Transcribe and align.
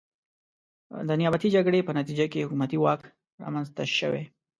د 1.07 1.09
نیابتي 1.19 1.49
جګړې 1.55 1.79
په 1.87 1.91
نتیجه 1.99 2.25
کې 2.31 2.45
حکومتي 2.45 2.77
واک 2.83 3.01
رامنځته 3.43 3.83
شوی. 3.99 4.23